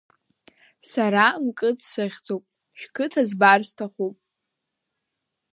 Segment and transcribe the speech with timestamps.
[0.89, 2.43] Сара Мкыд сыхьӡуп,
[2.79, 4.15] шәқыҭа збар сҭахуп!